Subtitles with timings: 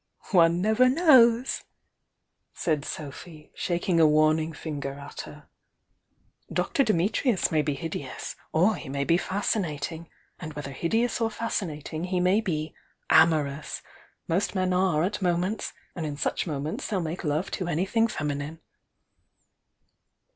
[0.31, 1.61] "One never knows!"
[2.55, 5.47] said Sophy, shaking a warn ing finger at her.
[6.51, 6.83] "Dr.
[6.83, 10.09] Dimitrius may be hideous— or he may be fascinating.
[10.39, 12.73] And whether hideous or fascmatinp he may be—
[13.11, 13.83] amorous!
[14.27, 18.59] Most men are, at moments!— and in such moments they'll make love to anything feminine."